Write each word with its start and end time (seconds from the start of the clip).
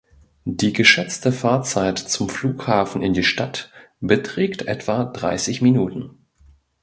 Die 0.49 0.73
geschätzte 0.73 1.31
Fahrzeit 1.31 1.99
zum 1.99 2.27
Flughafen 2.27 3.03
in 3.03 3.13
die 3.13 3.21
Stadt 3.23 3.71
beträgt 3.99 4.63
etwa 4.63 5.03
dreißig 5.05 5.61
Minuten. 5.61 6.25